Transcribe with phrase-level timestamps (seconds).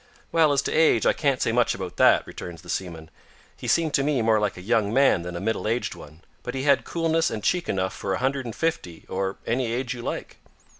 [0.31, 3.11] "Well, as to age, I can't say much about that," returns the seaman;
[3.55, 6.55] "he seemed to me more like a young man than a middle aged one, but
[6.55, 10.01] he had coolness and cheek enough for a hundred and fifty, or any age you
[10.01, 10.37] like."